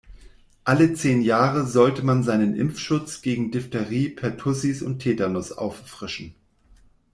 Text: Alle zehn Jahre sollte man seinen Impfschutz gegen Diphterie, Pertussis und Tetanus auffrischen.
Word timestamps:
Alle 0.63 0.95
zehn 0.95 1.21
Jahre 1.21 1.67
sollte 1.67 2.01
man 2.03 2.23
seinen 2.23 2.55
Impfschutz 2.55 3.21
gegen 3.21 3.51
Diphterie, 3.51 4.09
Pertussis 4.09 4.81
und 4.81 4.97
Tetanus 4.97 5.51
auffrischen. 5.51 6.33